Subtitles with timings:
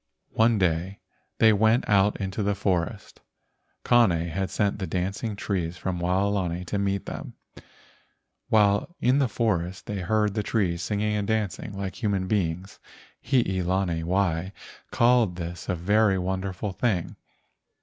[0.33, 0.99] One day
[1.37, 3.21] they went out into the forest.
[3.85, 7.35] Kane had sent the dancing trees from Waolani to meet them.
[8.49, 12.79] While in the forest they heard the trees singing and dancing like human beings.
[13.23, 14.53] Hii lani wai
[14.89, 17.15] called this a very wonderful thing.